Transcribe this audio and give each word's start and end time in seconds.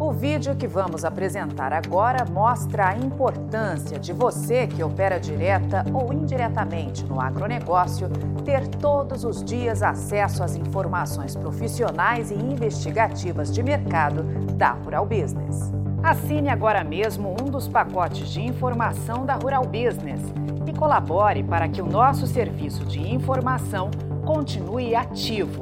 O 0.00 0.12
vídeo 0.12 0.54
que 0.54 0.68
vamos 0.68 1.04
apresentar 1.04 1.72
agora 1.72 2.24
mostra 2.24 2.90
a 2.90 2.96
importância 2.96 3.98
de 3.98 4.12
você 4.12 4.68
que 4.68 4.80
opera 4.80 5.18
direta 5.18 5.84
ou 5.92 6.12
indiretamente 6.12 7.04
no 7.04 7.20
agronegócio 7.20 8.08
ter 8.44 8.68
todos 8.68 9.24
os 9.24 9.42
dias 9.42 9.82
acesso 9.82 10.44
às 10.44 10.54
informações 10.54 11.34
profissionais 11.34 12.30
e 12.30 12.34
investigativas 12.34 13.52
de 13.52 13.60
mercado 13.60 14.22
da 14.54 14.70
Rural 14.70 15.04
Business. 15.04 15.72
Assine 16.00 16.48
agora 16.48 16.84
mesmo 16.84 17.34
um 17.42 17.50
dos 17.50 17.66
pacotes 17.66 18.28
de 18.28 18.40
informação 18.40 19.26
da 19.26 19.34
Rural 19.34 19.64
Business 19.64 20.22
e 20.64 20.72
colabore 20.72 21.42
para 21.42 21.68
que 21.68 21.82
o 21.82 21.86
nosso 21.86 22.24
serviço 22.24 22.84
de 22.84 23.00
informação 23.00 23.90
continue 24.24 24.94
ativo. 24.94 25.60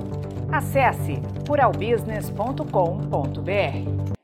Acesse 0.52 1.22
ruralbusiness.com.br. 1.48 4.16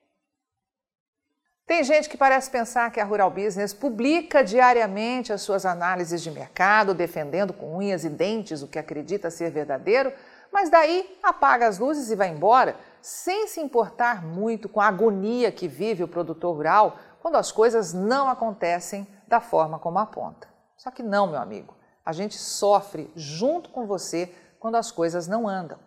Tem 1.73 1.83
gente 1.83 2.07
que 2.07 2.19
parece 2.19 2.51
pensar 2.51 2.93
que 2.93 3.01
a 3.01 3.05
Rural 3.05 3.31
Business 3.31 3.73
publica 3.73 4.45
diariamente 4.45 5.33
as 5.33 5.41
suas 5.41 5.65
análises 5.65 6.23
de 6.23 6.31
mercado, 6.31 6.93
defendendo 6.93 7.55
com 7.55 7.79
unhas 7.79 8.05
e 8.05 8.11
dentes 8.11 8.61
o 8.61 8.69
que 8.69 8.79
acredita 8.79 9.31
ser 9.31 9.51
verdadeiro, 9.51 10.13
mas 10.53 10.69
daí 10.69 11.19
apaga 11.23 11.67
as 11.67 11.79
luzes 11.79 12.11
e 12.11 12.15
vai 12.15 12.29
embora, 12.29 12.77
sem 13.01 13.47
se 13.47 13.59
importar 13.59 14.23
muito 14.23 14.69
com 14.69 14.83
a 14.83 14.87
agonia 14.87 15.51
que 15.51 15.67
vive 15.67 16.05
o 16.05 16.09
produtor 16.09 16.55
rural 16.55 16.99
quando 17.23 17.37
as 17.37 17.51
coisas 17.51 17.95
não 17.95 18.29
acontecem 18.29 19.09
da 19.27 19.41
forma 19.41 19.79
como 19.79 19.99
aponta. 19.99 20.47
Só 20.77 20.91
que 20.91 21.03
não, 21.03 21.27
meu 21.27 21.41
amigo. 21.41 21.75
A 22.05 22.13
gente 22.13 22.37
sofre 22.37 23.11
junto 23.17 23.71
com 23.71 23.87
você 23.87 24.31
quando 24.61 24.75
as 24.75 24.91
coisas 24.91 25.27
não 25.27 25.49
andam. 25.49 25.79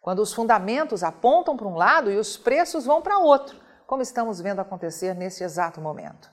Quando 0.00 0.20
os 0.20 0.32
fundamentos 0.32 1.02
apontam 1.02 1.56
para 1.56 1.66
um 1.66 1.74
lado 1.74 2.12
e 2.12 2.16
os 2.16 2.36
preços 2.36 2.84
vão 2.84 3.02
para 3.02 3.18
outro 3.18 3.60
como 3.92 4.00
estamos 4.00 4.40
vendo 4.40 4.58
acontecer 4.58 5.14
nesse 5.14 5.44
exato 5.44 5.78
momento. 5.78 6.30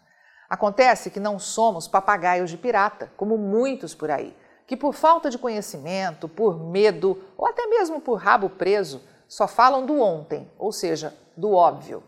Acontece 0.50 1.10
que 1.10 1.20
não 1.20 1.38
somos 1.38 1.90
papagaios 1.90 2.50
de 2.50 2.56
pirata, 2.56 3.12
como 3.18 3.38
muitos 3.38 3.94
por 3.94 4.10
aí, 4.10 4.34
que 4.66 4.78
por 4.78 4.94
falta 4.94 5.30
de 5.30 5.38
conhecimento, 5.38 6.30
por 6.30 6.58
medo 6.58 7.22
ou 7.36 7.46
até 7.46 7.68
mesmo 7.68 8.00
por 8.00 8.14
rabo 8.14 8.50
preso, 8.50 9.04
só 9.28 9.46
falam 9.46 9.86
do 9.86 10.00
ontem, 10.00 10.50
ou 10.58 10.72
seja, 10.72 11.14
do 11.36 11.52
óbvio. 11.52 12.02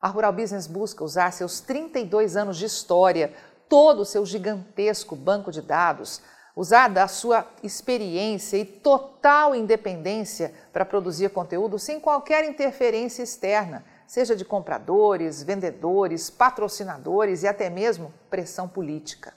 A 0.00 0.06
Rural 0.06 0.32
Business 0.32 0.68
busca 0.68 1.02
usar 1.02 1.32
seus 1.32 1.58
32 1.58 2.36
anos 2.36 2.56
de 2.56 2.66
história, 2.66 3.34
todo 3.68 4.02
o 4.02 4.06
seu 4.06 4.24
gigantesco 4.24 5.16
banco 5.16 5.50
de 5.50 5.60
dados, 5.60 6.22
usar 6.54 6.86
da 6.86 7.08
sua 7.08 7.44
experiência 7.64 8.56
e 8.56 8.64
total 8.64 9.56
independência 9.56 10.54
para 10.72 10.84
produzir 10.84 11.30
conteúdo 11.30 11.80
sem 11.80 11.98
qualquer 11.98 12.44
interferência 12.44 13.24
externa 13.24 13.84
seja 14.08 14.34
de 14.34 14.44
compradores, 14.44 15.42
vendedores, 15.42 16.30
patrocinadores 16.30 17.42
e 17.42 17.46
até 17.46 17.68
mesmo 17.68 18.12
pressão 18.30 18.66
política. 18.66 19.34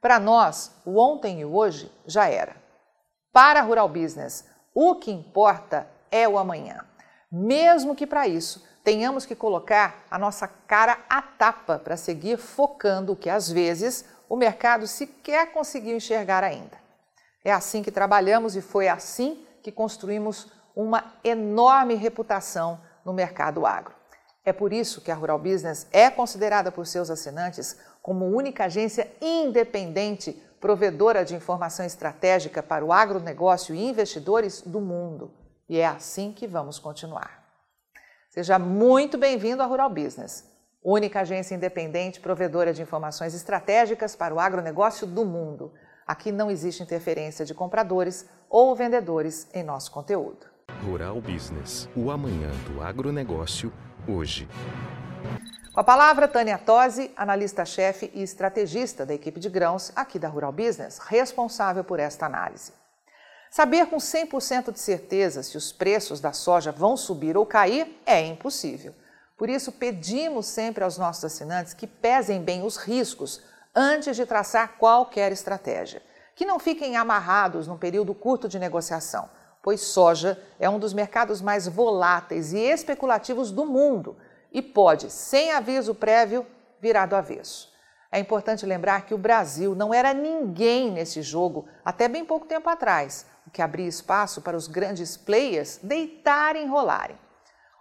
Para 0.00 0.18
nós, 0.18 0.72
o 0.86 0.98
ontem 0.98 1.40
e 1.40 1.44
o 1.44 1.54
hoje 1.54 1.92
já 2.06 2.26
era. 2.26 2.56
Para 3.30 3.60
a 3.60 3.62
Rural 3.62 3.88
Business, 3.88 4.46
o 4.74 4.94
que 4.94 5.10
importa 5.10 5.86
é 6.10 6.26
o 6.26 6.38
amanhã. 6.38 6.84
Mesmo 7.30 7.94
que 7.94 8.06
para 8.06 8.26
isso 8.26 8.66
tenhamos 8.82 9.26
que 9.26 9.34
colocar 9.34 10.06
a 10.10 10.18
nossa 10.18 10.48
cara 10.48 10.98
à 11.10 11.20
tapa 11.20 11.78
para 11.78 11.96
seguir 11.96 12.38
focando 12.38 13.12
o 13.12 13.16
que 13.16 13.28
às 13.28 13.50
vezes 13.50 14.06
o 14.26 14.36
mercado 14.36 14.86
sequer 14.86 15.52
conseguiu 15.52 15.94
enxergar 15.94 16.42
ainda. 16.42 16.78
É 17.44 17.52
assim 17.52 17.82
que 17.82 17.92
trabalhamos 17.92 18.56
e 18.56 18.62
foi 18.62 18.88
assim 18.88 19.46
que 19.62 19.70
construímos 19.70 20.50
uma 20.74 21.12
enorme 21.22 21.94
reputação 21.94 22.80
no 23.04 23.12
mercado 23.12 23.66
agro. 23.66 23.97
É 24.48 24.52
por 24.54 24.72
isso 24.72 25.02
que 25.02 25.10
a 25.10 25.14
Rural 25.14 25.38
Business 25.38 25.86
é 25.92 26.10
considerada 26.10 26.72
por 26.72 26.86
seus 26.86 27.10
assinantes 27.10 27.78
como 28.00 28.24
única 28.24 28.64
agência 28.64 29.06
independente 29.20 30.32
provedora 30.58 31.22
de 31.22 31.34
informação 31.34 31.84
estratégica 31.84 32.62
para 32.62 32.82
o 32.82 32.90
agronegócio 32.90 33.74
e 33.74 33.90
investidores 33.90 34.62
do 34.62 34.80
mundo. 34.80 35.30
E 35.68 35.78
é 35.78 35.86
assim 35.86 36.32
que 36.32 36.46
vamos 36.46 36.78
continuar. 36.78 37.44
Seja 38.30 38.58
muito 38.58 39.18
bem-vindo 39.18 39.62
à 39.62 39.66
Rural 39.66 39.90
Business, 39.90 40.50
única 40.82 41.20
agência 41.20 41.54
independente 41.54 42.18
provedora 42.18 42.72
de 42.72 42.80
informações 42.80 43.34
estratégicas 43.34 44.16
para 44.16 44.34
o 44.34 44.40
agronegócio 44.40 45.06
do 45.06 45.26
mundo. 45.26 45.74
Aqui 46.06 46.32
não 46.32 46.50
existe 46.50 46.82
interferência 46.82 47.44
de 47.44 47.52
compradores 47.52 48.26
ou 48.48 48.74
vendedores 48.74 49.46
em 49.52 49.62
nosso 49.62 49.92
conteúdo. 49.92 50.46
Rural 50.82 51.20
Business, 51.20 51.86
o 51.94 52.10
amanhã 52.10 52.48
do 52.66 52.82
agronegócio 52.82 53.70
hoje. 54.08 54.48
Com 55.72 55.80
a 55.80 55.84
palavra, 55.84 56.26
Tânia 56.26 56.58
Tosi, 56.58 57.10
analista-chefe 57.16 58.10
e 58.14 58.22
estrategista 58.22 59.06
da 59.06 59.14
equipe 59.14 59.38
de 59.38 59.48
grãos 59.48 59.92
aqui 59.94 60.18
da 60.18 60.26
Rural 60.26 60.50
Business, 60.50 60.98
responsável 60.98 61.84
por 61.84 62.00
esta 62.00 62.26
análise. 62.26 62.72
Saber 63.50 63.86
com 63.86 63.96
100% 63.96 64.72
de 64.72 64.80
certeza 64.80 65.42
se 65.42 65.56
os 65.56 65.70
preços 65.72 66.20
da 66.20 66.32
soja 66.32 66.72
vão 66.72 66.96
subir 66.96 67.36
ou 67.36 67.46
cair 67.46 68.00
é 68.04 68.20
impossível. 68.26 68.94
Por 69.36 69.48
isso, 69.48 69.70
pedimos 69.70 70.46
sempre 70.46 70.82
aos 70.82 70.98
nossos 70.98 71.24
assinantes 71.24 71.72
que 71.72 71.86
pesem 71.86 72.42
bem 72.42 72.64
os 72.64 72.76
riscos 72.76 73.40
antes 73.74 74.16
de 74.16 74.26
traçar 74.26 74.76
qualquer 74.78 75.30
estratégia. 75.30 76.02
Que 76.34 76.44
não 76.44 76.58
fiquem 76.58 76.96
amarrados 76.96 77.66
num 77.66 77.78
período 77.78 78.14
curto 78.14 78.48
de 78.48 78.58
negociação 78.58 79.30
pois 79.62 79.80
soja 79.80 80.40
é 80.58 80.68
um 80.68 80.78
dos 80.78 80.92
mercados 80.92 81.40
mais 81.40 81.66
voláteis 81.66 82.52
e 82.52 82.58
especulativos 82.58 83.50
do 83.50 83.64
mundo 83.64 84.16
e 84.52 84.62
pode, 84.62 85.10
sem 85.10 85.52
aviso 85.52 85.94
prévio, 85.94 86.46
virar 86.80 87.06
do 87.06 87.16
avesso. 87.16 87.72
É 88.10 88.18
importante 88.18 88.64
lembrar 88.64 89.04
que 89.04 89.12
o 89.12 89.18
Brasil 89.18 89.74
não 89.74 89.92
era 89.92 90.14
ninguém 90.14 90.90
nesse 90.90 91.20
jogo 91.20 91.68
até 91.84 92.08
bem 92.08 92.24
pouco 92.24 92.46
tempo 92.46 92.68
atrás, 92.68 93.26
o 93.46 93.50
que 93.50 93.60
abria 93.60 93.86
espaço 93.86 94.40
para 94.40 94.56
os 94.56 94.66
grandes 94.66 95.16
players 95.16 95.78
deitarem 95.82 96.64
e 96.64 96.68
rolarem. 96.68 97.18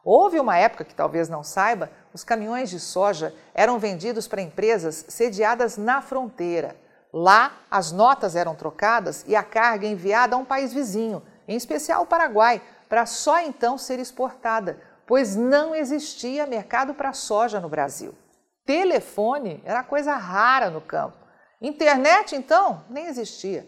Houve 0.03 0.39
uma 0.39 0.57
época 0.57 0.85
que 0.85 0.95
talvez 0.95 1.27
não 1.29 1.43
saiba, 1.43 1.89
os 2.13 2.23
caminhões 2.23 2.69
de 2.69 2.79
soja 2.79 3.33
eram 3.53 3.77
vendidos 3.77 4.27
para 4.27 4.41
empresas 4.41 5.05
sediadas 5.09 5.77
na 5.77 6.01
fronteira. 6.01 6.75
Lá, 7.11 7.57
as 7.69 7.91
notas 7.91 8.35
eram 8.35 8.55
trocadas 8.55 9.23
e 9.27 9.35
a 9.35 9.43
carga 9.43 9.87
enviada 9.87 10.35
a 10.35 10.39
um 10.39 10.45
país 10.45 10.73
vizinho, 10.73 11.21
em 11.47 11.55
especial 11.55 12.03
o 12.03 12.07
Paraguai, 12.07 12.61
para 12.89 13.05
só 13.05 13.39
então 13.39 13.77
ser 13.77 13.99
exportada, 13.99 14.81
pois 15.05 15.35
não 15.35 15.73
existia 15.73 16.45
mercado 16.45 16.93
para 16.93 17.13
soja 17.13 17.59
no 17.59 17.69
Brasil. 17.69 18.13
Telefone 18.65 19.61
era 19.63 19.83
coisa 19.83 20.15
rara 20.15 20.69
no 20.69 20.81
campo. 20.81 21.17
Internet, 21.61 22.35
então, 22.35 22.83
nem 22.89 23.07
existia. 23.07 23.67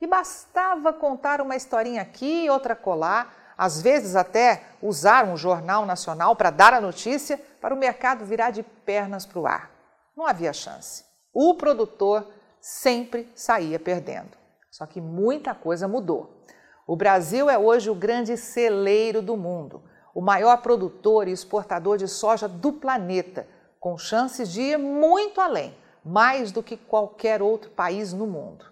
E 0.00 0.06
bastava 0.06 0.92
contar 0.92 1.40
uma 1.40 1.56
historinha 1.56 2.02
aqui 2.02 2.44
e 2.44 2.50
outra 2.50 2.74
colar, 2.74 3.54
às 3.56 3.82
vezes 3.82 4.16
até 4.16 4.62
usar 4.80 5.24
um 5.24 5.36
jornal 5.36 5.84
nacional 5.84 6.34
para 6.34 6.50
dar 6.50 6.72
a 6.72 6.80
notícia, 6.80 7.38
para 7.60 7.74
o 7.74 7.78
mercado 7.78 8.24
virar 8.24 8.50
de 8.50 8.62
pernas 8.62 9.26
para 9.26 9.38
o 9.38 9.46
ar. 9.46 9.70
Não 10.16 10.26
havia 10.26 10.52
chance. 10.52 11.04
O 11.32 11.54
produtor 11.54 12.26
sempre 12.60 13.30
saía 13.34 13.78
perdendo. 13.78 14.36
Só 14.70 14.86
que 14.86 15.00
muita 15.00 15.54
coisa 15.54 15.88
mudou. 15.88 16.44
O 16.88 16.96
Brasil 16.96 17.50
é 17.50 17.58
hoje 17.58 17.90
o 17.90 17.94
grande 17.94 18.34
celeiro 18.38 19.20
do 19.20 19.36
mundo, 19.36 19.82
o 20.14 20.22
maior 20.22 20.56
produtor 20.62 21.28
e 21.28 21.32
exportador 21.32 21.98
de 21.98 22.08
soja 22.08 22.48
do 22.48 22.72
planeta, 22.72 23.46
com 23.78 23.98
chances 23.98 24.50
de 24.50 24.62
ir 24.62 24.78
muito 24.78 25.38
além, 25.38 25.76
mais 26.02 26.50
do 26.50 26.62
que 26.62 26.78
qualquer 26.78 27.42
outro 27.42 27.70
país 27.72 28.14
no 28.14 28.26
mundo. 28.26 28.64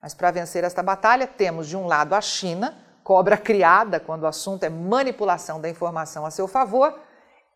Mas 0.00 0.14
para 0.14 0.30
vencer 0.30 0.62
esta 0.62 0.80
batalha, 0.80 1.26
temos 1.26 1.66
de 1.66 1.76
um 1.76 1.88
lado 1.88 2.14
a 2.14 2.20
China, 2.20 2.72
cobra 3.02 3.36
criada 3.36 3.98
quando 3.98 4.22
o 4.22 4.28
assunto 4.28 4.62
é 4.62 4.68
manipulação 4.68 5.60
da 5.60 5.68
informação 5.68 6.24
a 6.24 6.30
seu 6.30 6.46
favor, 6.46 6.96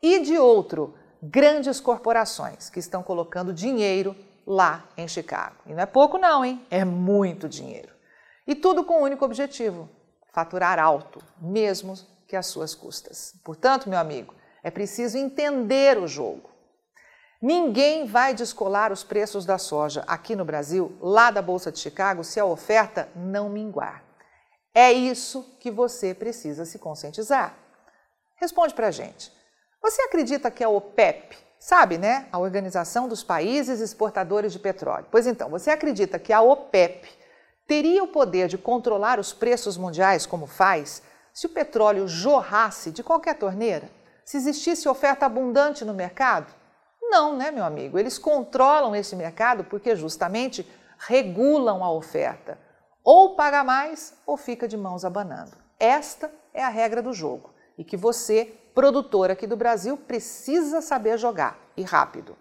e 0.03 0.19
de 0.19 0.37
outro, 0.37 0.93
grandes 1.23 1.79
corporações 1.79 2.69
que 2.69 2.81
estão 2.81 3.01
colocando 3.01 3.55
dinheiro 3.55 4.17
lá 4.45 4.89
em 4.97 5.07
Chicago. 5.07 5.55
E 5.67 5.73
não 5.73 5.85
é 5.85 5.87
pouco, 5.87 6.19
não, 6.19 6.45
hein? 6.45 6.67
É 6.69 6.85
muito 6.85 7.49
dinheiro. 7.49 7.93
E 8.45 8.57
tudo 8.57 8.83
com 8.83 8.95
um 8.95 9.03
único 9.03 9.25
objetivo: 9.25 9.89
faturar 10.33 10.79
alto, 10.79 11.23
mesmo 11.41 11.95
que 12.27 12.37
às 12.37 12.47
suas 12.47 12.75
custas. 12.75 13.35
Portanto, 13.45 13.89
meu 13.89 13.99
amigo, 13.99 14.35
é 14.63 14.71
preciso 14.71 15.19
entender 15.19 15.99
o 15.99 16.07
jogo. 16.07 16.51
Ninguém 17.43 18.07
vai 18.07 18.35
descolar 18.35 18.93
os 18.93 19.03
preços 19.03 19.47
da 19.47 19.57
soja 19.57 20.05
aqui 20.07 20.37
no 20.37 20.45
Brasil, 20.45 20.97
lá 21.01 21.31
da 21.31 21.41
Bolsa 21.41 21.73
de 21.73 21.79
Chicago, 21.79 22.23
se 22.23 22.39
a 22.39 22.45
oferta 22.45 23.09
não 23.17 23.49
minguar. 23.49 24.05
É 24.75 24.93
isso 24.93 25.57
que 25.59 25.71
você 25.71 26.15
precisa 26.15 26.65
se 26.65 26.79
conscientizar. 26.79 27.57
Responde 28.37 28.75
para 28.75 28.89
a 28.89 28.91
gente. 28.91 29.33
Você 29.83 30.03
acredita 30.03 30.51
que 30.51 30.63
a 30.63 30.69
OPEP, 30.69 31.37
sabe, 31.59 31.97
né? 31.97 32.29
A 32.31 32.39
Organização 32.39 33.09
dos 33.09 33.25
Países 33.25 33.81
Exportadores 33.81 34.53
de 34.53 34.59
Petróleo. 34.59 35.07
Pois 35.11 35.27
então, 35.27 35.49
você 35.49 35.71
acredita 35.71 36.19
que 36.19 36.33
a 36.33 36.43
OPEP 36.43 37.09
teria 37.71 38.03
o 38.03 38.09
poder 38.09 38.49
de 38.49 38.59
controlar 38.59 39.21
os 39.21 39.33
preços 39.33 39.77
mundiais 39.77 40.27
como 40.27 40.45
faz 40.45 41.05
se 41.33 41.47
o 41.47 41.51
petróleo 41.51 42.09
jorrasse 42.09 42.91
de 42.91 43.01
qualquer 43.01 43.39
torneira? 43.39 43.89
Se 44.25 44.37
existisse 44.37 44.89
oferta 44.89 45.25
abundante 45.25 45.85
no 45.85 45.95
mercado? 45.95 46.53
Não, 47.01 47.37
né, 47.37 47.53
meu 47.53 47.63
amigo? 47.63 47.97
Eles 47.97 48.19
controlam 48.19 48.97
esse 48.97 49.15
mercado 49.15 49.63
porque 49.63 49.95
justamente 49.95 50.69
regulam 50.99 51.85
a 51.85 51.93
oferta. 51.93 52.59
Ou 53.05 53.37
paga 53.37 53.63
mais 53.63 54.15
ou 54.27 54.37
fica 54.37 54.67
de 54.67 54.77
mãos 54.77 55.05
abanando. 55.05 55.57
Esta 55.79 56.29
é 56.53 56.65
a 56.65 56.69
regra 56.69 57.01
do 57.01 57.13
jogo 57.13 57.55
e 57.79 57.85
que 57.85 57.97
você, 57.97 58.47
produtor 58.75 59.31
aqui 59.31 59.47
do 59.47 59.57
Brasil, 59.57 59.97
precisa 59.97 60.81
saber 60.81 61.17
jogar 61.19 61.57
e 61.77 61.85
rápido. 61.85 62.37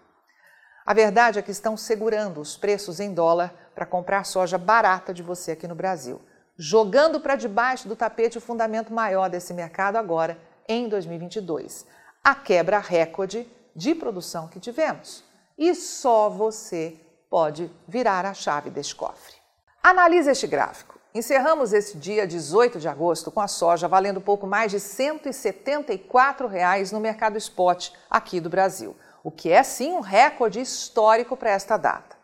A 0.84 0.92
verdade 0.92 1.38
é 1.38 1.42
que 1.42 1.52
estão 1.52 1.76
segurando 1.76 2.40
os 2.40 2.56
preços 2.56 2.98
em 2.98 3.14
dólar 3.14 3.69
para 3.80 3.86
comprar 3.86 4.24
soja 4.24 4.58
barata 4.58 5.14
de 5.14 5.22
você 5.22 5.52
aqui 5.52 5.66
no 5.66 5.74
Brasil, 5.74 6.20
jogando 6.54 7.18
para 7.18 7.34
debaixo 7.34 7.88
do 7.88 7.96
tapete 7.96 8.36
o 8.36 8.40
fundamento 8.40 8.92
maior 8.92 9.30
desse 9.30 9.54
mercado 9.54 9.96
agora, 9.96 10.38
em 10.68 10.86
2022, 10.86 11.86
a 12.22 12.34
quebra 12.34 12.78
recorde 12.78 13.50
de 13.74 13.94
produção 13.94 14.48
que 14.48 14.60
tivemos. 14.60 15.24
E 15.56 15.74
só 15.74 16.28
você 16.28 16.94
pode 17.30 17.72
virar 17.88 18.26
a 18.26 18.34
chave 18.34 18.68
deste 18.68 18.94
cofre. 18.94 19.36
Analise 19.82 20.28
este 20.28 20.46
gráfico. 20.46 21.00
Encerramos 21.14 21.72
este 21.72 21.96
dia 21.96 22.26
18 22.26 22.78
de 22.78 22.86
agosto 22.86 23.30
com 23.30 23.40
a 23.40 23.48
soja 23.48 23.88
valendo 23.88 24.20
pouco 24.20 24.46
mais 24.46 24.70
de 24.70 24.78
174 24.78 26.46
reais 26.46 26.92
no 26.92 27.00
mercado 27.00 27.38
spot 27.38 27.92
aqui 28.10 28.40
do 28.40 28.50
Brasil, 28.50 28.94
o 29.24 29.30
que 29.30 29.50
é 29.50 29.62
sim 29.62 29.92
um 29.92 30.00
recorde 30.00 30.60
histórico 30.60 31.34
para 31.34 31.48
esta 31.48 31.78
data. 31.78 32.19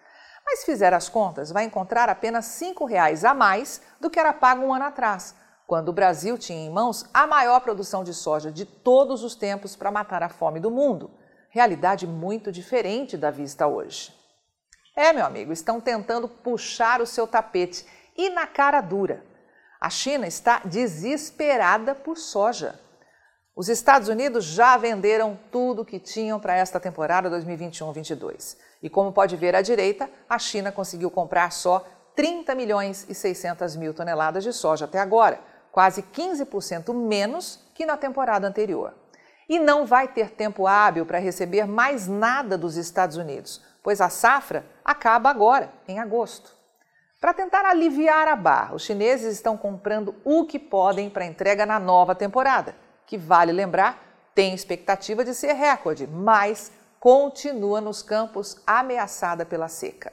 Mas 0.46 0.60
se 0.60 0.66
fizer 0.66 0.94
as 0.94 1.08
contas, 1.08 1.50
vai 1.50 1.64
encontrar 1.64 2.08
apenas 2.08 2.44
5 2.44 2.84
reais 2.84 3.24
a 3.24 3.34
mais 3.34 3.82
do 4.00 4.08
que 4.08 4.20
era 4.20 4.32
pago 4.32 4.64
um 4.64 4.72
ano 4.72 4.84
atrás, 4.84 5.34
quando 5.66 5.88
o 5.88 5.92
Brasil 5.92 6.38
tinha 6.38 6.64
em 6.64 6.70
mãos 6.70 7.04
a 7.12 7.26
maior 7.26 7.60
produção 7.60 8.04
de 8.04 8.14
soja 8.14 8.52
de 8.52 8.64
todos 8.64 9.24
os 9.24 9.34
tempos 9.34 9.74
para 9.74 9.90
matar 9.90 10.22
a 10.22 10.28
fome 10.28 10.60
do 10.60 10.70
mundo. 10.70 11.10
Realidade 11.50 12.06
muito 12.06 12.52
diferente 12.52 13.16
da 13.16 13.30
vista 13.30 13.66
hoje. 13.66 14.14
É, 14.94 15.12
meu 15.12 15.26
amigo, 15.26 15.52
estão 15.52 15.80
tentando 15.80 16.28
puxar 16.28 17.00
o 17.02 17.06
seu 17.06 17.26
tapete 17.26 17.84
e 18.16 18.30
na 18.30 18.46
cara 18.46 18.80
dura. 18.80 19.24
A 19.80 19.90
China 19.90 20.26
está 20.26 20.60
desesperada 20.64 21.94
por 21.94 22.16
soja. 22.16 22.78
Os 23.56 23.70
Estados 23.70 24.10
Unidos 24.10 24.44
já 24.44 24.76
venderam 24.76 25.38
tudo 25.50 25.82
que 25.82 25.98
tinham 25.98 26.38
para 26.38 26.54
esta 26.54 26.78
temporada 26.78 27.30
2021-22. 27.30 28.54
E 28.82 28.90
como 28.90 29.10
pode 29.10 29.34
ver 29.34 29.56
à 29.56 29.62
direita, 29.62 30.10
a 30.28 30.38
China 30.38 30.70
conseguiu 30.70 31.10
comprar 31.10 31.50
só 31.50 31.82
30 32.14 32.54
milhões 32.54 33.06
e 33.08 33.14
600 33.14 33.74
mil 33.76 33.94
toneladas 33.94 34.44
de 34.44 34.52
soja 34.52 34.84
até 34.84 34.98
agora, 34.98 35.40
quase 35.72 36.02
15% 36.02 36.92
menos 36.92 37.66
que 37.74 37.86
na 37.86 37.96
temporada 37.96 38.46
anterior. 38.46 38.92
E 39.48 39.58
não 39.58 39.86
vai 39.86 40.06
ter 40.06 40.32
tempo 40.32 40.66
hábil 40.66 41.06
para 41.06 41.18
receber 41.18 41.66
mais 41.66 42.06
nada 42.06 42.58
dos 42.58 42.76
Estados 42.76 43.16
Unidos, 43.16 43.62
pois 43.82 44.02
a 44.02 44.10
safra 44.10 44.66
acaba 44.84 45.30
agora, 45.30 45.72
em 45.88 45.98
agosto. 45.98 46.54
Para 47.18 47.32
tentar 47.32 47.64
aliviar 47.64 48.28
a 48.28 48.36
barra, 48.36 48.74
os 48.74 48.82
chineses 48.82 49.32
estão 49.32 49.56
comprando 49.56 50.14
o 50.24 50.44
que 50.44 50.58
podem 50.58 51.08
para 51.08 51.24
entrega 51.24 51.64
na 51.64 51.80
nova 51.80 52.14
temporada, 52.14 52.74
que 53.06 53.16
vale 53.16 53.52
lembrar, 53.52 54.02
tem 54.34 54.52
expectativa 54.52 55.24
de 55.24 55.34
ser 55.34 55.52
recorde, 55.52 56.06
mas 56.06 56.72
continua 57.00 57.80
nos 57.80 58.02
campos 58.02 58.60
ameaçada 58.66 59.46
pela 59.46 59.68
seca. 59.68 60.12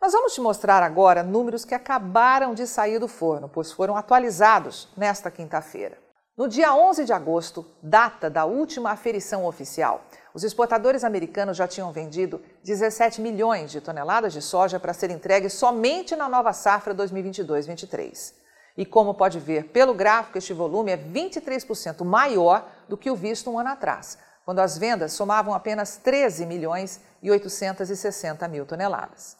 Nós 0.00 0.12
vamos 0.12 0.32
te 0.32 0.40
mostrar 0.40 0.82
agora 0.82 1.24
números 1.24 1.64
que 1.64 1.74
acabaram 1.74 2.54
de 2.54 2.66
sair 2.66 3.00
do 3.00 3.08
forno, 3.08 3.48
pois 3.48 3.72
foram 3.72 3.96
atualizados 3.96 4.88
nesta 4.96 5.28
quinta-feira. 5.28 5.98
No 6.36 6.46
dia 6.46 6.72
11 6.72 7.04
de 7.04 7.12
agosto, 7.12 7.66
data 7.82 8.30
da 8.30 8.44
última 8.44 8.92
aferição 8.92 9.44
oficial, 9.44 10.02
os 10.32 10.44
exportadores 10.44 11.02
americanos 11.02 11.56
já 11.56 11.66
tinham 11.66 11.90
vendido 11.90 12.40
17 12.62 13.20
milhões 13.20 13.72
de 13.72 13.80
toneladas 13.80 14.32
de 14.32 14.40
soja 14.40 14.78
para 14.78 14.94
ser 14.94 15.10
entregue 15.10 15.50
somente 15.50 16.14
na 16.14 16.28
nova 16.28 16.52
safra 16.52 16.94
2022-23. 16.94 18.37
E 18.78 18.86
como 18.86 19.12
pode 19.12 19.40
ver 19.40 19.64
pelo 19.70 19.92
gráfico, 19.92 20.38
este 20.38 20.52
volume 20.52 20.92
é 20.92 20.96
23% 20.96 22.04
maior 22.04 22.64
do 22.88 22.96
que 22.96 23.10
o 23.10 23.16
visto 23.16 23.50
um 23.50 23.58
ano 23.58 23.70
atrás, 23.70 24.16
quando 24.44 24.60
as 24.60 24.78
vendas 24.78 25.12
somavam 25.12 25.52
apenas 25.52 25.96
13 25.96 26.46
milhões 26.46 27.00
e 27.20 27.28
860 27.28 28.46
mil 28.46 28.64
toneladas. 28.64 29.36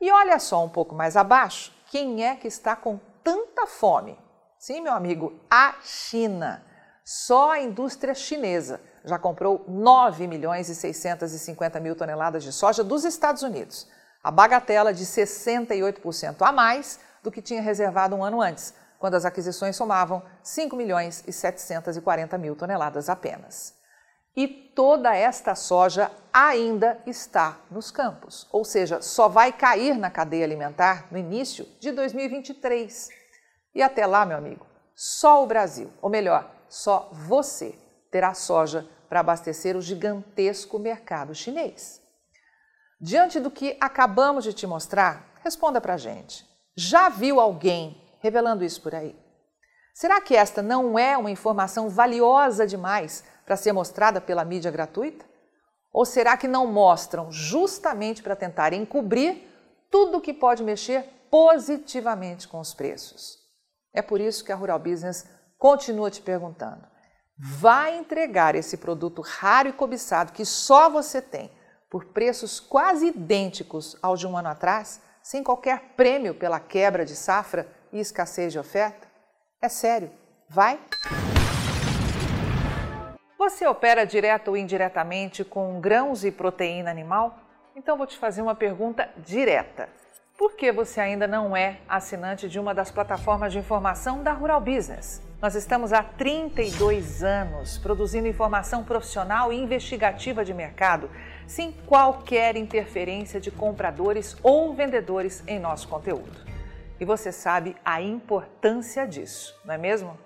E 0.00 0.10
olha 0.10 0.38
só 0.38 0.64
um 0.64 0.70
pouco 0.70 0.94
mais 0.94 1.18
abaixo, 1.18 1.70
quem 1.90 2.24
é 2.24 2.34
que 2.34 2.48
está 2.48 2.74
com 2.74 2.98
tanta 3.22 3.66
fome? 3.66 4.18
Sim, 4.58 4.80
meu 4.80 4.94
amigo, 4.94 5.38
a 5.50 5.74
China. 5.82 6.64
Só 7.04 7.50
a 7.50 7.60
indústria 7.60 8.14
chinesa 8.14 8.80
já 9.04 9.18
comprou 9.18 9.66
9 9.68 10.26
milhões 10.26 10.70
e 10.70 10.74
650 10.74 11.78
mil 11.78 11.94
toneladas 11.94 12.42
de 12.42 12.52
soja 12.52 12.82
dos 12.82 13.04
Estados 13.04 13.42
Unidos, 13.42 13.86
a 14.24 14.30
bagatela 14.30 14.94
de 14.94 15.04
68% 15.04 16.36
a 16.40 16.52
mais 16.52 16.98
do 17.28 17.32
que 17.32 17.42
tinha 17.42 17.62
reservado 17.62 18.16
um 18.16 18.24
ano 18.24 18.40
antes, 18.40 18.74
quando 18.98 19.14
as 19.14 19.24
aquisições 19.24 19.76
somavam 19.76 20.22
5 20.42 20.74
milhões 20.74 21.22
e 21.26 21.32
740 21.32 22.36
mil 22.38 22.56
toneladas 22.56 23.08
apenas 23.08 23.78
e 24.38 24.46
toda 24.46 25.16
esta 25.16 25.56
soja 25.56 26.12
ainda 26.32 27.02
está 27.04 27.58
nos 27.68 27.90
campos, 27.90 28.46
ou 28.52 28.64
seja, 28.64 29.02
só 29.02 29.26
vai 29.26 29.50
cair 29.50 29.98
na 29.98 30.12
cadeia 30.12 30.44
alimentar 30.44 31.08
no 31.10 31.18
início 31.18 31.66
de 31.80 31.90
2023. 31.90 33.08
E 33.74 33.82
até 33.82 34.06
lá, 34.06 34.24
meu 34.24 34.38
amigo, 34.38 34.64
só 34.94 35.42
o 35.42 35.46
Brasil, 35.48 35.92
ou 36.00 36.08
melhor, 36.08 36.48
só 36.68 37.10
você 37.12 37.76
terá 38.12 38.32
soja 38.32 38.88
para 39.08 39.18
abastecer 39.18 39.76
o 39.76 39.82
gigantesco 39.82 40.78
mercado 40.78 41.34
chinês. 41.34 42.00
Diante 43.00 43.40
do 43.40 43.50
que 43.50 43.76
acabamos 43.80 44.44
de 44.44 44.52
te 44.52 44.68
mostrar, 44.68 45.32
responda 45.42 45.80
para 45.80 45.96
gente. 45.96 46.47
Já 46.80 47.08
viu 47.08 47.40
alguém 47.40 48.00
revelando 48.20 48.64
isso 48.64 48.80
por 48.80 48.94
aí? 48.94 49.18
Será 49.92 50.20
que 50.20 50.36
esta 50.36 50.62
não 50.62 50.96
é 50.96 51.18
uma 51.18 51.28
informação 51.28 51.88
valiosa 51.88 52.64
demais 52.64 53.24
para 53.44 53.56
ser 53.56 53.72
mostrada 53.72 54.20
pela 54.20 54.44
mídia 54.44 54.70
gratuita? 54.70 55.26
Ou 55.92 56.04
será 56.04 56.36
que 56.36 56.46
não 56.46 56.68
mostram 56.68 57.32
justamente 57.32 58.22
para 58.22 58.36
tentar 58.36 58.72
encobrir 58.72 59.42
tudo 59.90 60.20
que 60.20 60.32
pode 60.32 60.62
mexer 60.62 61.02
positivamente 61.28 62.46
com 62.46 62.60
os 62.60 62.72
preços? 62.72 63.38
É 63.92 64.00
por 64.00 64.20
isso 64.20 64.44
que 64.44 64.52
a 64.52 64.54
Rural 64.54 64.78
Business 64.78 65.28
continua 65.58 66.12
te 66.12 66.22
perguntando: 66.22 66.86
vai 67.36 67.98
entregar 67.98 68.54
esse 68.54 68.76
produto 68.76 69.20
raro 69.20 69.68
e 69.68 69.72
cobiçado 69.72 70.32
que 70.32 70.44
só 70.44 70.88
você 70.88 71.20
tem 71.20 71.50
por 71.90 72.04
preços 72.12 72.60
quase 72.60 73.08
idênticos 73.08 73.96
aos 74.00 74.20
de 74.20 74.28
um 74.28 74.36
ano 74.36 74.50
atrás, 74.50 75.00
sem 75.28 75.44
qualquer 75.44 75.80
prêmio 75.94 76.34
pela 76.34 76.58
quebra 76.58 77.04
de 77.04 77.14
safra 77.14 77.68
e 77.92 78.00
escassez 78.00 78.50
de 78.50 78.58
oferta? 78.58 79.06
É 79.60 79.68
sério, 79.68 80.10
vai? 80.48 80.80
Você 83.36 83.66
opera 83.66 84.06
direto 84.06 84.48
ou 84.48 84.56
indiretamente 84.56 85.44
com 85.44 85.82
grãos 85.82 86.24
e 86.24 86.32
proteína 86.32 86.90
animal? 86.90 87.38
Então 87.76 87.98
vou 87.98 88.06
te 88.06 88.16
fazer 88.16 88.40
uma 88.40 88.54
pergunta 88.54 89.06
direta. 89.18 89.90
Por 90.38 90.54
que 90.54 90.72
você 90.72 90.98
ainda 90.98 91.26
não 91.26 91.54
é 91.54 91.80
assinante 91.86 92.48
de 92.48 92.58
uma 92.58 92.74
das 92.74 92.90
plataformas 92.90 93.52
de 93.52 93.58
informação 93.58 94.22
da 94.22 94.32
Rural 94.32 94.62
Business? 94.62 95.27
Nós 95.40 95.54
estamos 95.54 95.92
há 95.92 96.02
32 96.02 97.22
anos 97.22 97.78
produzindo 97.78 98.26
informação 98.26 98.82
profissional 98.82 99.52
e 99.52 99.56
investigativa 99.56 100.44
de 100.44 100.52
mercado, 100.52 101.08
sem 101.46 101.70
qualquer 101.70 102.56
interferência 102.56 103.40
de 103.40 103.48
compradores 103.48 104.36
ou 104.42 104.74
vendedores 104.74 105.44
em 105.46 105.60
nosso 105.60 105.86
conteúdo. 105.86 106.44
E 106.98 107.04
você 107.04 107.30
sabe 107.30 107.76
a 107.84 108.02
importância 108.02 109.06
disso, 109.06 109.56
não 109.64 109.74
é 109.74 109.78
mesmo? 109.78 110.18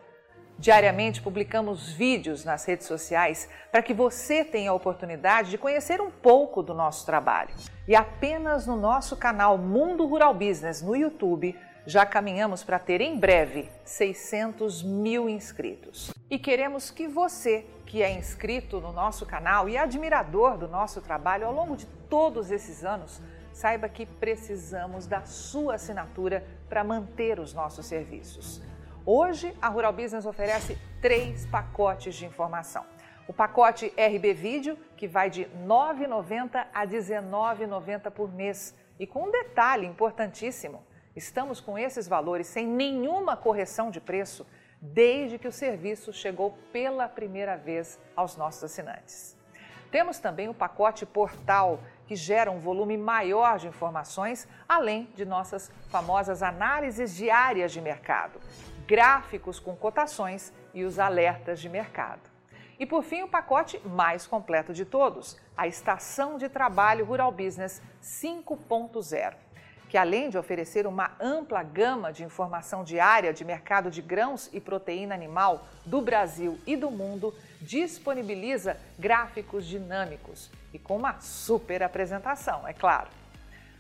Diariamente 0.58 1.20
publicamos 1.20 1.92
vídeos 1.92 2.42
nas 2.42 2.64
redes 2.64 2.86
sociais 2.86 3.50
para 3.70 3.82
que 3.82 3.92
você 3.92 4.42
tenha 4.42 4.70
a 4.70 4.74
oportunidade 4.74 5.50
de 5.50 5.58
conhecer 5.58 6.00
um 6.00 6.10
pouco 6.10 6.62
do 6.62 6.72
nosso 6.72 7.04
trabalho. 7.04 7.54
E 7.86 7.94
apenas 7.94 8.66
no 8.66 8.76
nosso 8.76 9.14
canal 9.14 9.58
Mundo 9.58 10.06
Rural 10.06 10.32
Business 10.32 10.80
no 10.80 10.96
YouTube 10.96 11.54
já 11.86 12.06
caminhamos 12.06 12.62
para 12.62 12.78
ter 12.78 13.00
em 13.00 13.18
breve 13.18 13.70
600 13.84 14.82
mil 14.82 15.28
inscritos. 15.28 16.12
E 16.30 16.38
queremos 16.38 16.90
que 16.90 17.08
você, 17.08 17.66
que 17.84 18.02
é 18.02 18.10
inscrito 18.10 18.80
no 18.80 18.92
nosso 18.92 19.26
canal 19.26 19.68
e 19.68 19.76
admirador 19.76 20.56
do 20.56 20.68
nosso 20.68 21.00
trabalho 21.00 21.46
ao 21.46 21.52
longo 21.52 21.76
de 21.76 21.86
todos 22.08 22.50
esses 22.50 22.84
anos, 22.84 23.20
saiba 23.52 23.88
que 23.88 24.06
precisamos 24.06 25.06
da 25.06 25.22
sua 25.22 25.74
assinatura 25.74 26.44
para 26.68 26.82
manter 26.82 27.38
os 27.38 27.52
nossos 27.52 27.84
serviços. 27.86 28.62
Hoje, 29.04 29.54
a 29.60 29.68
Rural 29.68 29.92
Business 29.92 30.24
oferece 30.24 30.78
três 31.00 31.44
pacotes 31.46 32.14
de 32.14 32.24
informação. 32.24 32.84
O 33.26 33.32
pacote 33.32 33.92
RB 33.96 34.32
Vídeo, 34.32 34.78
que 34.96 35.06
vai 35.06 35.28
de 35.28 35.42
R$ 35.42 35.50
9,90 35.66 36.66
a 36.72 36.80
R$ 36.80 36.86
19,90 36.86 38.10
por 38.10 38.32
mês. 38.32 38.74
E 38.98 39.06
com 39.06 39.24
um 39.24 39.30
detalhe 39.30 39.86
importantíssimo: 39.86 40.84
estamos 41.14 41.60
com 41.60 41.78
esses 41.78 42.08
valores 42.08 42.46
sem 42.46 42.66
nenhuma 42.66 43.36
correção 43.36 43.90
de 43.90 44.00
preço, 44.00 44.46
desde 44.80 45.38
que 45.38 45.46
o 45.46 45.52
serviço 45.52 46.12
chegou 46.12 46.58
pela 46.72 47.08
primeira 47.08 47.56
vez 47.56 48.00
aos 48.16 48.36
nossos 48.36 48.64
assinantes. 48.64 49.36
Temos 49.90 50.18
também 50.18 50.48
o 50.48 50.54
pacote 50.54 51.04
Portal, 51.04 51.78
que 52.06 52.16
gera 52.16 52.50
um 52.50 52.58
volume 52.58 52.96
maior 52.96 53.58
de 53.58 53.68
informações, 53.68 54.48
além 54.66 55.04
de 55.14 55.24
nossas 55.24 55.70
famosas 55.90 56.42
análises 56.42 57.14
diárias 57.14 57.72
de 57.72 57.80
mercado, 57.80 58.40
gráficos 58.86 59.60
com 59.60 59.76
cotações 59.76 60.52
e 60.72 60.82
os 60.82 60.98
alertas 60.98 61.60
de 61.60 61.68
mercado. 61.68 62.30
E 62.78 62.86
por 62.86 63.04
fim, 63.04 63.22
o 63.22 63.28
pacote 63.28 63.78
mais 63.86 64.26
completo 64.26 64.72
de 64.72 64.84
todos, 64.84 65.38
a 65.56 65.68
Estação 65.68 66.38
de 66.38 66.48
Trabalho 66.48 67.04
Rural 67.04 67.30
Business 67.30 67.82
5.0 68.02 69.41
que 69.92 69.98
além 69.98 70.30
de 70.30 70.38
oferecer 70.38 70.86
uma 70.86 71.10
ampla 71.20 71.62
gama 71.62 72.10
de 72.10 72.24
informação 72.24 72.82
diária 72.82 73.30
de 73.30 73.44
mercado 73.44 73.90
de 73.90 74.00
grãos 74.00 74.48
e 74.50 74.58
proteína 74.58 75.14
animal 75.14 75.66
do 75.84 76.00
Brasil 76.00 76.58
e 76.66 76.76
do 76.76 76.90
mundo, 76.90 77.34
disponibiliza 77.60 78.78
gráficos 78.98 79.66
dinâmicos 79.66 80.50
e 80.72 80.78
com 80.78 80.96
uma 80.96 81.20
super 81.20 81.82
apresentação, 81.82 82.66
é 82.66 82.72
claro. 82.72 83.10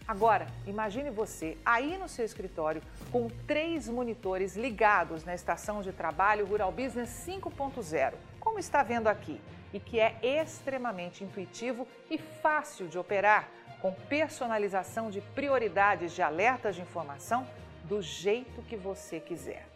Agora, 0.06 0.46
imagine 0.66 1.08
você 1.08 1.56
aí 1.64 1.96
no 1.96 2.10
seu 2.10 2.26
escritório 2.26 2.82
com 3.10 3.30
três 3.46 3.88
monitores 3.88 4.54
ligados 4.54 5.24
na 5.24 5.34
estação 5.34 5.80
de 5.80 5.92
trabalho 5.92 6.44
Rural 6.44 6.72
Business 6.72 7.24
5.0, 7.26 8.12
como 8.38 8.58
está 8.58 8.82
vendo 8.82 9.06
aqui, 9.06 9.40
e 9.72 9.80
que 9.80 9.98
é 9.98 10.18
extremamente 10.22 11.24
intuitivo 11.24 11.88
e 12.10 12.18
fácil 12.18 12.86
de 12.86 12.98
operar 12.98 13.48
com 13.82 13.92
personalização 13.92 15.10
de 15.10 15.20
prioridades 15.20 16.12
de 16.12 16.22
alertas 16.22 16.76
de 16.76 16.80
informação 16.80 17.44
do 17.82 18.00
jeito 18.00 18.62
que 18.62 18.76
você 18.76 19.18
quiser. 19.18 19.68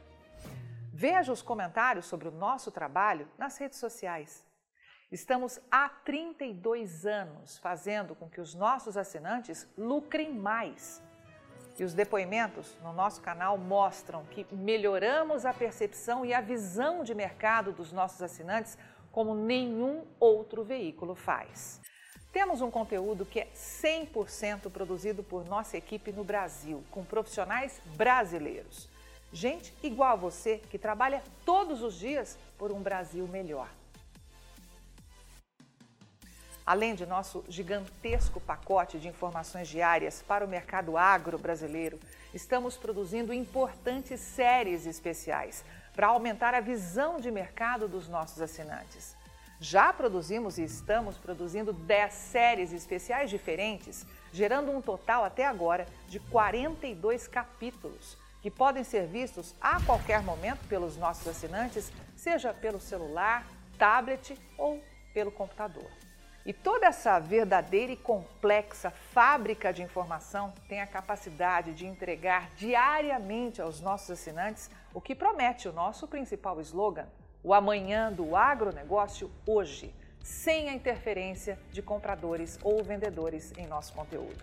Veja 0.92 1.32
os 1.32 1.42
comentários 1.42 2.06
sobre 2.06 2.28
o 2.28 2.30
nosso 2.30 2.70
trabalho 2.70 3.28
nas 3.36 3.58
redes 3.58 3.80
sociais. 3.80 4.46
Estamos 5.10 5.60
há 5.70 5.88
32 5.88 7.04
anos 7.04 7.58
fazendo 7.58 8.14
com 8.14 8.30
que 8.30 8.40
os 8.40 8.54
nossos 8.54 8.96
assinantes 8.96 9.68
lucrem 9.76 10.32
mais. 10.32 11.02
E 11.76 11.82
os 11.82 11.92
depoimentos 11.92 12.78
no 12.82 12.92
nosso 12.92 13.20
canal 13.20 13.58
mostram 13.58 14.24
que 14.26 14.46
melhoramos 14.54 15.44
a 15.44 15.52
percepção 15.52 16.24
e 16.24 16.32
a 16.32 16.40
visão 16.40 17.02
de 17.02 17.14
mercado 17.14 17.72
dos 17.72 17.92
nossos 17.92 18.22
assinantes 18.22 18.78
como 19.10 19.34
nenhum 19.34 20.06
outro 20.18 20.62
veículo 20.62 21.14
faz. 21.14 21.80
Temos 22.36 22.60
um 22.60 22.70
conteúdo 22.70 23.24
que 23.24 23.40
é 23.40 23.48
100% 23.56 24.70
produzido 24.70 25.22
por 25.22 25.46
nossa 25.46 25.78
equipe 25.78 26.12
no 26.12 26.22
Brasil, 26.22 26.84
com 26.90 27.02
profissionais 27.02 27.80
brasileiros. 27.96 28.90
Gente 29.32 29.72
igual 29.82 30.12
a 30.12 30.16
você 30.16 30.58
que 30.68 30.78
trabalha 30.78 31.22
todos 31.46 31.80
os 31.80 31.94
dias 31.94 32.36
por 32.58 32.70
um 32.70 32.82
Brasil 32.82 33.26
melhor. 33.26 33.70
Além 36.66 36.94
de 36.94 37.06
nosso 37.06 37.42
gigantesco 37.48 38.38
pacote 38.38 38.98
de 38.98 39.08
informações 39.08 39.66
diárias 39.66 40.20
para 40.20 40.44
o 40.44 40.48
mercado 40.48 40.98
agro 40.98 41.38
brasileiro, 41.38 41.98
estamos 42.34 42.76
produzindo 42.76 43.32
importantes 43.32 44.20
séries 44.20 44.84
especiais 44.84 45.64
para 45.94 46.08
aumentar 46.08 46.52
a 46.52 46.60
visão 46.60 47.18
de 47.18 47.30
mercado 47.30 47.88
dos 47.88 48.06
nossos 48.08 48.42
assinantes. 48.42 49.15
Já 49.60 49.90
produzimos 49.90 50.58
e 50.58 50.64
estamos 50.64 51.16
produzindo 51.16 51.72
10 51.72 52.12
séries 52.12 52.72
especiais 52.72 53.30
diferentes, 53.30 54.04
gerando 54.30 54.70
um 54.70 54.82
total 54.82 55.24
até 55.24 55.46
agora 55.46 55.86
de 56.08 56.20
42 56.20 57.26
capítulos, 57.26 58.18
que 58.42 58.50
podem 58.50 58.84
ser 58.84 59.06
vistos 59.06 59.54
a 59.58 59.80
qualquer 59.80 60.22
momento 60.22 60.66
pelos 60.68 60.96
nossos 60.98 61.26
assinantes, 61.26 61.90
seja 62.14 62.52
pelo 62.52 62.78
celular, 62.78 63.46
tablet 63.78 64.38
ou 64.58 64.82
pelo 65.14 65.32
computador. 65.32 65.90
E 66.44 66.52
toda 66.52 66.86
essa 66.86 67.18
verdadeira 67.18 67.92
e 67.92 67.96
complexa 67.96 68.90
fábrica 68.90 69.72
de 69.72 69.82
informação 69.82 70.52
tem 70.68 70.80
a 70.80 70.86
capacidade 70.86 71.74
de 71.74 71.86
entregar 71.86 72.50
diariamente 72.56 73.60
aos 73.60 73.80
nossos 73.80 74.10
assinantes 74.10 74.70
o 74.94 75.00
que 75.00 75.14
promete 75.14 75.66
o 75.66 75.72
nosso 75.72 76.06
principal 76.06 76.60
slogan: 76.60 77.06
o 77.42 77.54
amanhã 77.54 78.12
do 78.12 78.34
agronegócio 78.34 79.30
hoje, 79.46 79.94
sem 80.22 80.68
a 80.68 80.74
interferência 80.74 81.58
de 81.70 81.80
compradores 81.82 82.58
ou 82.62 82.82
vendedores 82.82 83.52
em 83.56 83.66
nosso 83.66 83.92
conteúdo. 83.92 84.42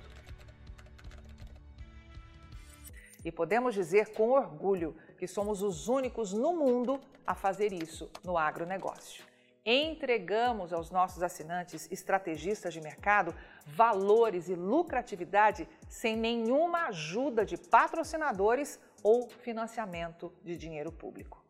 E 3.26 3.32
podemos 3.32 3.74
dizer 3.74 4.14
com 4.14 4.32
orgulho 4.32 4.96
que 5.18 5.28
somos 5.28 5.62
os 5.62 5.88
únicos 5.88 6.34
no 6.34 6.54
mundo 6.54 7.00
a 7.26 7.34
fazer 7.34 7.72
isso 7.72 8.10
no 8.24 8.38
agronegócio. 8.38 9.24
Entregamos 9.66 10.74
aos 10.74 10.92
nossos 10.92 11.24
assinantes 11.24 11.90
estrategistas 11.90 12.74
de 12.74 12.82
mercado 12.82 13.34
valores 13.66 14.50
e 14.50 14.56
lucratividade 14.56 15.70
sem 15.88 16.18
nenhuma 16.18 16.88
ajuda 16.88 17.46
de 17.46 17.56
patrocinadores 17.56 18.78
ou 19.02 19.30
financiamento 19.30 20.34
de 20.44 20.58
dinheiro 20.58 20.92
público. 20.92 21.42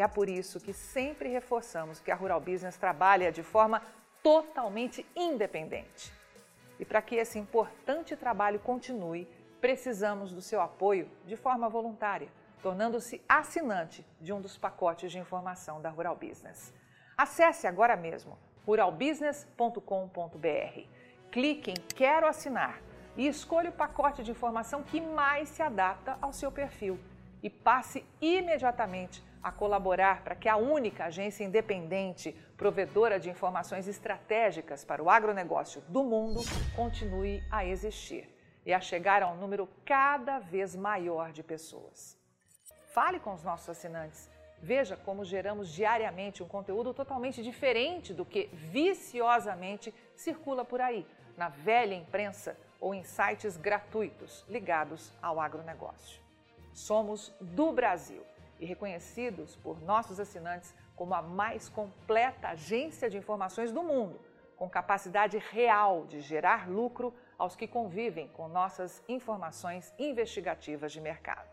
É 0.00 0.08
por 0.08 0.28
isso 0.28 0.58
que 0.58 0.72
sempre 0.72 1.28
reforçamos 1.28 2.00
que 2.00 2.10
a 2.10 2.14
Rural 2.14 2.40
Business 2.40 2.76
trabalha 2.76 3.30
de 3.30 3.42
forma 3.42 3.82
totalmente 4.22 5.06
independente. 5.14 6.12
E 6.78 6.84
para 6.84 7.02
que 7.02 7.16
esse 7.16 7.38
importante 7.38 8.16
trabalho 8.16 8.58
continue, 8.58 9.28
precisamos 9.60 10.32
do 10.32 10.40
seu 10.40 10.60
apoio 10.60 11.08
de 11.26 11.36
forma 11.36 11.68
voluntária, 11.68 12.28
tornando-se 12.62 13.20
assinante 13.28 14.04
de 14.20 14.32
um 14.32 14.40
dos 14.40 14.56
pacotes 14.56 15.12
de 15.12 15.18
informação 15.18 15.80
da 15.80 15.90
Rural 15.90 16.16
Business. 16.16 16.72
Acesse 17.16 17.66
agora 17.66 17.96
mesmo 17.96 18.38
ruralbusiness.com.br. 18.66 20.80
Clique 21.30 21.70
em 21.70 21.76
Quero 21.94 22.26
assinar 22.26 22.80
e 23.16 23.26
escolha 23.26 23.70
o 23.70 23.74
pacote 23.74 24.22
de 24.22 24.30
informação 24.30 24.82
que 24.82 25.00
mais 25.00 25.48
se 25.50 25.62
adapta 25.62 26.16
ao 26.20 26.32
seu 26.32 26.50
perfil 26.50 26.98
e 27.42 27.50
passe 27.50 28.04
imediatamente 28.20 29.22
a 29.42 29.50
colaborar 29.50 30.22
para 30.22 30.36
que 30.36 30.48
a 30.48 30.56
única 30.56 31.06
agência 31.06 31.44
independente 31.44 32.32
provedora 32.56 33.18
de 33.18 33.28
informações 33.28 33.88
estratégicas 33.88 34.84
para 34.84 35.02
o 35.02 35.10
agronegócio 35.10 35.80
do 35.88 36.04
mundo 36.04 36.40
continue 36.76 37.42
a 37.50 37.64
existir 37.64 38.28
e 38.64 38.72
a 38.72 38.80
chegar 38.80 39.22
a 39.22 39.28
um 39.28 39.36
número 39.36 39.68
cada 39.84 40.38
vez 40.38 40.76
maior 40.76 41.32
de 41.32 41.42
pessoas. 41.42 42.16
Fale 42.92 43.18
com 43.18 43.32
os 43.32 43.42
nossos 43.42 43.68
assinantes. 43.68 44.30
Veja 44.62 44.96
como 44.96 45.24
geramos 45.24 45.70
diariamente 45.70 46.42
um 46.42 46.46
conteúdo 46.46 46.94
totalmente 46.94 47.42
diferente 47.42 48.14
do 48.14 48.24
que 48.24 48.48
viciosamente 48.52 49.92
circula 50.14 50.64
por 50.64 50.80
aí, 50.80 51.04
na 51.36 51.48
velha 51.48 51.94
imprensa 51.94 52.56
ou 52.78 52.94
em 52.94 53.02
sites 53.02 53.56
gratuitos 53.56 54.44
ligados 54.48 55.12
ao 55.20 55.40
agronegócio. 55.40 56.20
Somos 56.72 57.34
do 57.40 57.72
Brasil 57.72 58.22
e 58.62 58.64
reconhecidos 58.64 59.56
por 59.56 59.82
nossos 59.82 60.20
assinantes 60.20 60.72
como 60.94 61.14
a 61.14 61.20
mais 61.20 61.68
completa 61.68 62.50
agência 62.50 63.10
de 63.10 63.18
informações 63.18 63.72
do 63.72 63.82
mundo, 63.82 64.20
com 64.56 64.70
capacidade 64.70 65.36
real 65.36 66.06
de 66.06 66.20
gerar 66.20 66.70
lucro 66.70 67.12
aos 67.36 67.56
que 67.56 67.66
convivem 67.66 68.28
com 68.28 68.46
nossas 68.46 69.02
informações 69.08 69.92
investigativas 69.98 70.92
de 70.92 71.00
mercado. 71.00 71.50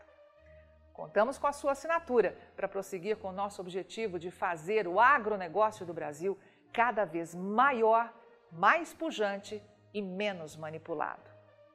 Contamos 0.92 1.36
com 1.36 1.48
a 1.48 1.52
sua 1.52 1.72
assinatura 1.72 2.36
para 2.54 2.68
prosseguir 2.68 3.16
com 3.16 3.30
o 3.30 3.32
nosso 3.32 3.60
objetivo 3.60 4.16
de 4.16 4.30
fazer 4.30 4.86
o 4.86 5.00
agronegócio 5.00 5.84
do 5.84 5.92
Brasil 5.92 6.38
cada 6.72 7.04
vez 7.04 7.34
maior, 7.34 8.14
mais 8.52 8.94
pujante 8.94 9.60
e 9.92 10.00
menos 10.00 10.56
manipulado. 10.56 11.28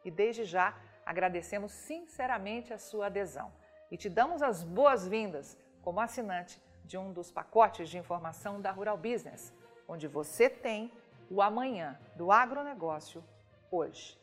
E 0.05 0.09
desde 0.09 0.45
já 0.45 0.73
agradecemos 1.05 1.73
sinceramente 1.73 2.73
a 2.73 2.77
sua 2.77 3.07
adesão 3.07 3.51
e 3.91 3.97
te 3.97 4.09
damos 4.09 4.41
as 4.41 4.63
boas-vindas 4.63 5.57
como 5.81 5.99
assinante 5.99 6.61
de 6.83 6.97
um 6.97 7.11
dos 7.11 7.31
pacotes 7.31 7.89
de 7.89 7.97
informação 7.97 8.61
da 8.61 8.71
Rural 8.71 8.97
Business, 8.97 9.53
onde 9.87 10.07
você 10.07 10.49
tem 10.49 10.91
o 11.29 11.41
amanhã 11.41 11.97
do 12.15 12.31
agronegócio 12.31 13.23
hoje. 13.71 14.17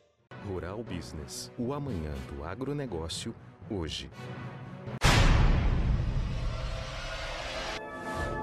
Rural 0.47 0.83
Business, 0.83 1.51
o 1.57 1.73
amanhã 1.73 2.13
do 2.29 2.43
agronegócio 2.43 3.35
hoje. 3.69 4.09